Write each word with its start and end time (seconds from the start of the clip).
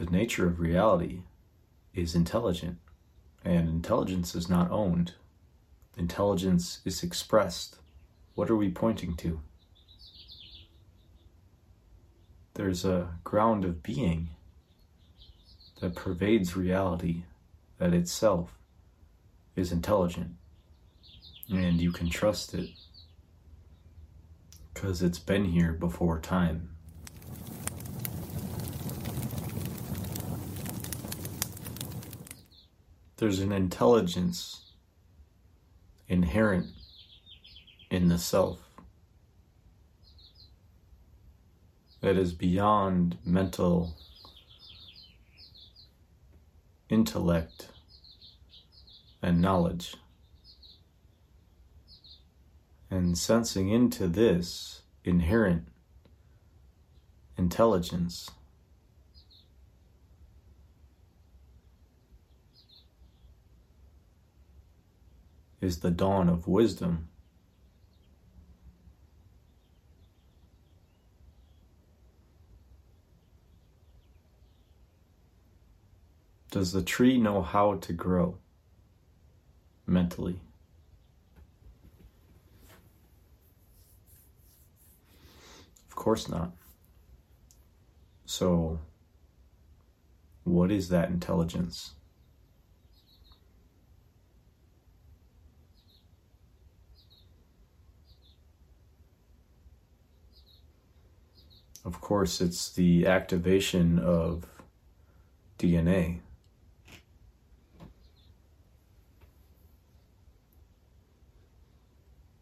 The 0.00 0.06
nature 0.06 0.46
of 0.46 0.60
reality 0.60 1.24
is 1.92 2.14
intelligent, 2.14 2.78
and 3.44 3.68
intelligence 3.68 4.34
is 4.34 4.48
not 4.48 4.70
owned. 4.70 5.12
Intelligence 5.94 6.80
is 6.86 7.02
expressed. 7.02 7.76
What 8.34 8.48
are 8.48 8.56
we 8.56 8.70
pointing 8.70 9.14
to? 9.16 9.42
There's 12.54 12.82
a 12.82 13.10
ground 13.24 13.66
of 13.66 13.82
being 13.82 14.30
that 15.82 15.96
pervades 15.96 16.56
reality 16.56 17.24
that 17.76 17.92
itself 17.92 18.56
is 19.54 19.70
intelligent 19.70 20.30
and 21.50 21.78
you 21.78 21.92
can 21.92 22.08
trust 22.08 22.54
it 22.54 22.70
because 24.72 25.02
it's 25.02 25.18
been 25.18 25.44
here 25.44 25.72
before 25.72 26.18
time. 26.18 26.70
There's 33.20 33.40
an 33.40 33.52
intelligence 33.52 34.72
inherent 36.08 36.68
in 37.90 38.08
the 38.08 38.16
self 38.16 38.60
that 42.00 42.16
is 42.16 42.32
beyond 42.32 43.18
mental 43.22 43.94
intellect 46.88 47.68
and 49.20 49.42
knowledge. 49.42 49.96
And 52.90 53.18
sensing 53.18 53.68
into 53.68 54.08
this 54.08 54.80
inherent 55.04 55.68
intelligence. 57.36 58.30
Is 65.60 65.80
the 65.80 65.90
dawn 65.90 66.28
of 66.28 66.48
wisdom. 66.48 67.08
Does 76.50 76.72
the 76.72 76.82
tree 76.82 77.18
know 77.18 77.42
how 77.42 77.74
to 77.74 77.92
grow 77.92 78.38
mentally? 79.86 80.40
Of 85.88 85.94
course 85.94 86.28
not. 86.28 86.50
So, 88.24 88.80
what 90.44 90.72
is 90.72 90.88
that 90.88 91.10
intelligence? 91.10 91.92
Of 101.84 102.00
course, 102.00 102.40
it's 102.40 102.70
the 102.70 103.06
activation 103.06 103.98
of 103.98 104.44
DNA. 105.58 106.20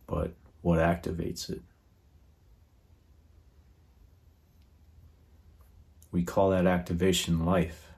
but 0.09 0.33
what 0.63 0.81
activates 0.81 1.49
it? 1.51 1.61
We 6.11 6.25
call 6.25 6.51
that 6.51 6.67
activation 6.67 7.45
life. 7.45 7.93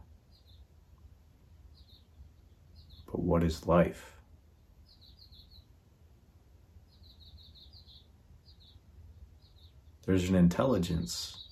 But 3.07 3.21
what 3.21 3.45
is 3.45 3.67
life? 3.67 4.20
There's 10.11 10.29
an 10.29 10.35
intelligence 10.35 11.47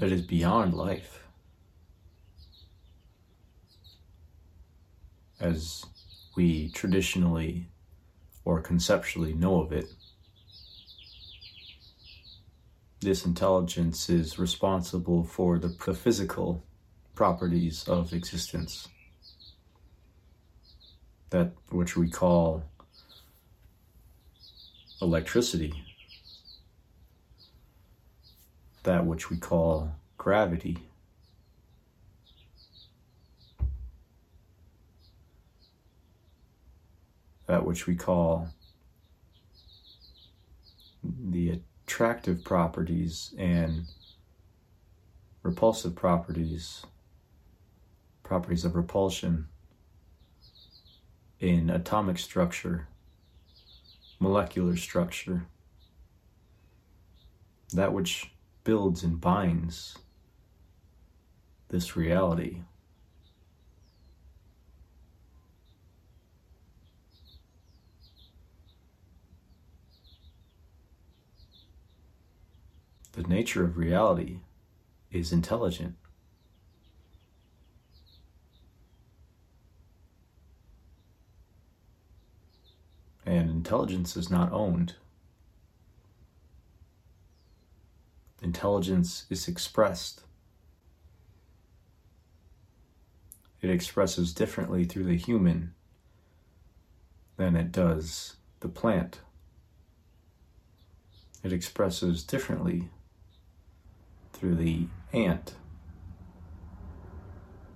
that 0.00 0.10
is 0.10 0.22
beyond 0.22 0.74
life. 0.74 1.22
As 5.38 5.84
we 6.34 6.70
traditionally 6.70 7.68
or 8.44 8.60
conceptually 8.60 9.32
know 9.32 9.60
of 9.60 9.70
it, 9.70 9.86
this 13.02 13.26
intelligence 13.26 14.08
is 14.08 14.38
responsible 14.38 15.24
for 15.24 15.58
the 15.58 15.68
physical 15.94 16.62
properties 17.14 17.86
of 17.86 18.12
existence. 18.12 18.88
That 21.30 21.52
which 21.70 21.96
we 21.96 22.08
call 22.08 22.64
electricity 25.00 25.74
that 28.82 29.06
which 29.06 29.30
we 29.30 29.36
call 29.36 29.94
gravity. 30.18 30.78
That 37.46 37.64
which 37.64 37.86
we 37.86 37.96
call 37.96 38.48
the 41.02 41.60
attractive 41.92 42.42
properties 42.42 43.34
and 43.36 43.84
repulsive 45.42 45.94
properties, 45.94 46.86
properties 48.22 48.64
of 48.64 48.74
repulsion 48.74 49.46
in 51.38 51.68
atomic 51.68 52.16
structure, 52.18 52.88
molecular 54.18 54.74
structure, 54.74 55.44
that 57.74 57.92
which 57.92 58.32
builds 58.64 59.02
and 59.02 59.20
binds 59.20 59.98
this 61.68 61.94
reality. 61.94 62.62
The 73.12 73.22
nature 73.22 73.64
of 73.64 73.76
reality 73.76 74.38
is 75.10 75.32
intelligent. 75.32 75.96
And 83.24 83.50
intelligence 83.50 84.16
is 84.16 84.30
not 84.30 84.52
owned. 84.52 84.94
intelligence 88.42 89.24
is 89.30 89.48
expressed. 89.48 90.22
It 93.60 93.70
expresses 93.70 94.34
differently 94.34 94.84
through 94.84 95.04
the 95.04 95.16
human 95.16 95.74
than 97.36 97.56
it 97.56 97.70
does 97.70 98.36
the 98.60 98.68
plant. 98.68 99.20
It 101.44 101.52
expresses 101.52 102.24
differently 102.24 102.90
through 104.42 104.56
the 104.56 104.88
ant 105.12 105.54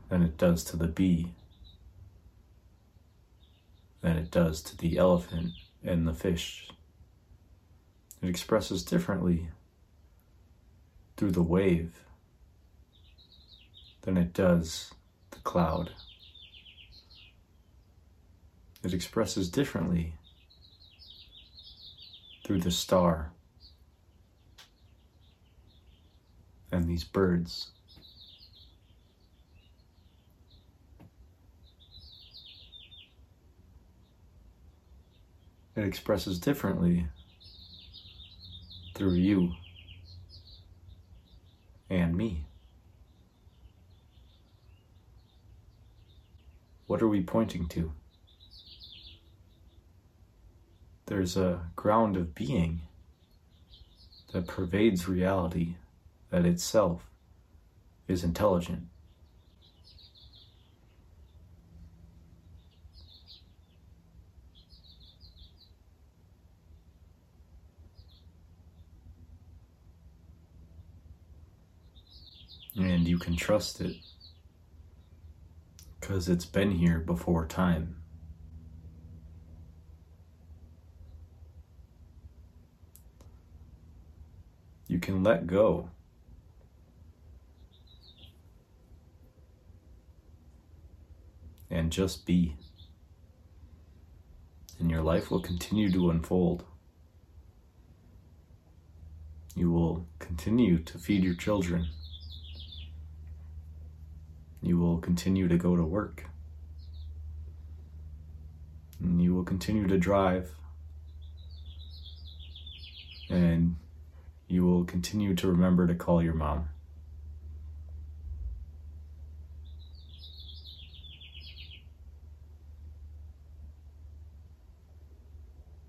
than 0.08 0.20
it 0.20 0.36
does 0.36 0.64
to 0.64 0.76
the 0.76 0.88
bee, 0.88 1.32
than 4.00 4.16
it 4.16 4.32
does 4.32 4.60
to 4.62 4.76
the 4.76 4.98
elephant 4.98 5.52
and 5.84 6.08
the 6.08 6.12
fish. 6.12 6.68
It 8.20 8.28
expresses 8.28 8.82
differently 8.82 9.50
through 11.16 11.30
the 11.30 11.42
wave 11.42 12.00
than 14.02 14.16
it 14.16 14.32
does 14.32 14.92
the 15.30 15.38
cloud. 15.38 15.92
It 18.82 18.92
expresses 18.92 19.48
differently 19.48 20.14
through 22.44 22.58
the 22.58 22.72
star 22.72 23.30
and 26.72 26.88
these 26.88 27.04
birds. 27.04 27.70
It 35.74 35.84
expresses 35.84 36.38
differently 36.38 37.06
through 38.94 39.14
you 39.14 39.52
and 41.90 42.16
me. 42.16 42.46
What 46.86 47.02
are 47.02 47.08
we 47.08 47.22
pointing 47.22 47.66
to? 47.68 47.92
There's 51.06 51.36
a 51.36 51.60
ground 51.76 52.16
of 52.16 52.34
being 52.34 52.80
that 54.32 54.46
pervades 54.46 55.06
reality 55.06 55.76
that 56.36 56.44
itself 56.44 57.08
is 58.08 58.22
intelligent. 58.22 58.82
And 72.76 73.08
you 73.08 73.18
can 73.18 73.34
trust 73.34 73.80
it 73.80 73.96
because 75.98 76.28
it's 76.28 76.44
been 76.44 76.70
here 76.70 76.98
before 76.98 77.46
time. 77.46 77.96
You 84.86 84.98
can 84.98 85.24
let 85.24 85.46
go. 85.46 85.88
And 91.76 91.92
just 91.92 92.24
be. 92.24 92.56
And 94.78 94.90
your 94.90 95.02
life 95.02 95.30
will 95.30 95.40
continue 95.40 95.92
to 95.92 96.08
unfold. 96.08 96.64
You 99.54 99.70
will 99.70 100.06
continue 100.18 100.78
to 100.78 100.96
feed 100.96 101.22
your 101.22 101.34
children. 101.34 101.88
You 104.62 104.78
will 104.78 104.96
continue 104.96 105.48
to 105.48 105.58
go 105.58 105.76
to 105.76 105.84
work. 105.84 106.24
And 108.98 109.20
you 109.20 109.34
will 109.34 109.44
continue 109.44 109.86
to 109.86 109.98
drive. 109.98 110.52
And 113.28 113.76
you 114.48 114.64
will 114.64 114.84
continue 114.84 115.34
to 115.34 115.48
remember 115.48 115.86
to 115.86 115.94
call 115.94 116.22
your 116.22 116.32
mom. 116.32 116.70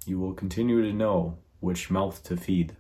You 0.07 0.17
will 0.19 0.33
continue 0.33 0.81
to 0.81 0.93
know 0.93 1.37
which 1.59 1.91
mouth 1.91 2.23
to 2.23 2.37
feed. 2.37 2.77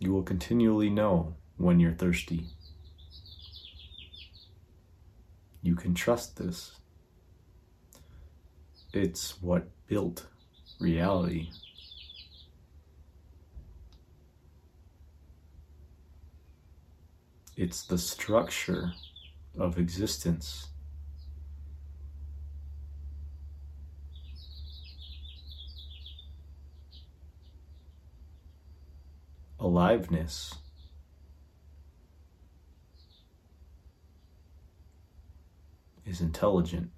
You 0.00 0.12
will 0.12 0.24
continually 0.24 0.90
know 0.90 1.36
when 1.56 1.78
you're 1.78 1.92
thirsty. 1.92 2.48
You 5.62 5.76
can 5.76 5.94
trust 5.94 6.36
this. 6.36 6.74
It's 8.92 9.40
what 9.40 9.68
built 9.86 10.26
reality. 10.80 11.50
It's 17.56 17.84
the 17.84 17.98
structure 17.98 18.94
of 19.56 19.78
existence. 19.78 20.70
Aliveness. 29.66 30.54
Is 36.04 36.20
intelligent. 36.20 36.90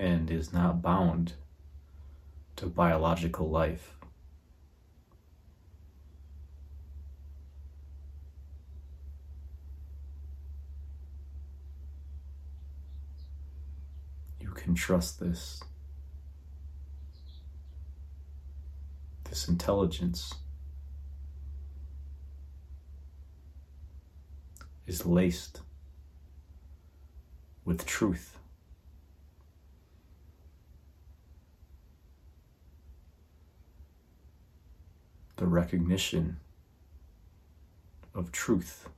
and 0.00 0.30
is 0.30 0.52
not 0.52 0.80
bound 0.80 1.32
to 2.56 2.66
biological 2.66 3.48
life. 3.50 3.96
You 14.40 14.50
can 14.50 14.74
trust 14.74 15.18
this. 15.18 15.62
This 19.38 19.46
intelligence 19.46 20.34
is 24.84 25.06
laced 25.06 25.60
with 27.64 27.86
truth. 27.86 28.36
the 35.36 35.46
recognition 35.46 36.40
of 38.12 38.32
truth. 38.32 38.88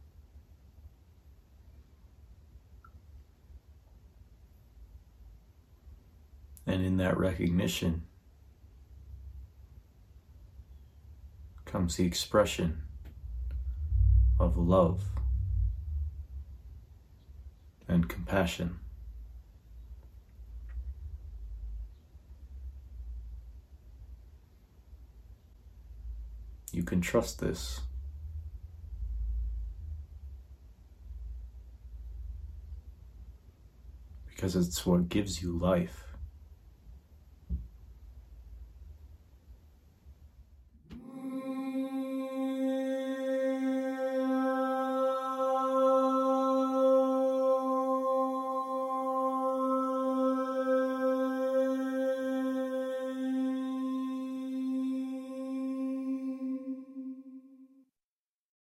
And 6.67 6.83
in 6.83 6.97
that 6.97 7.19
recognition 7.19 8.05
comes 11.71 11.95
the 11.95 12.05
expression 12.05 12.83
of 14.41 14.57
love 14.57 15.05
and 17.87 18.09
compassion. 18.09 18.77
You 26.73 26.83
can 26.83 27.01
trust 27.01 27.39
this. 27.39 27.81
Because 34.29 34.57
it's 34.57 34.85
what 34.85 35.09
gives 35.09 35.41
you 35.41 35.53
life. 35.57 36.10